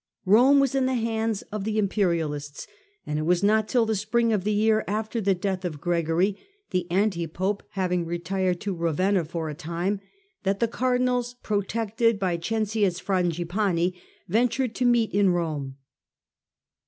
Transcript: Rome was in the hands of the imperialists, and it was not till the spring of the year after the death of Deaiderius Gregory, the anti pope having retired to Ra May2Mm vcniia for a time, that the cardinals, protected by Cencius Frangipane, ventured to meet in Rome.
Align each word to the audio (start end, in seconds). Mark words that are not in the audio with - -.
Rome 0.25 0.59
was 0.59 0.73
in 0.73 0.87
the 0.87 0.95
hands 0.95 1.43
of 1.51 1.63
the 1.63 1.77
imperialists, 1.77 2.65
and 3.05 3.19
it 3.19 3.21
was 3.21 3.43
not 3.43 3.67
till 3.67 3.85
the 3.85 3.95
spring 3.95 4.33
of 4.33 4.43
the 4.43 4.51
year 4.51 4.83
after 4.87 5.21
the 5.21 5.35
death 5.35 5.63
of 5.63 5.73
Deaiderius 5.73 5.81
Gregory, 5.83 6.37
the 6.71 6.89
anti 6.89 7.27
pope 7.27 7.61
having 7.73 8.07
retired 8.07 8.59
to 8.61 8.73
Ra 8.73 8.93
May2Mm 8.93 8.95
vcniia 8.95 9.27
for 9.27 9.47
a 9.49 9.53
time, 9.53 10.01
that 10.41 10.59
the 10.59 10.67
cardinals, 10.67 11.35
protected 11.43 12.17
by 12.17 12.35
Cencius 12.35 12.99
Frangipane, 12.99 13.93
ventured 14.27 14.73
to 14.73 14.85
meet 14.85 15.11
in 15.13 15.29
Rome. 15.29 15.75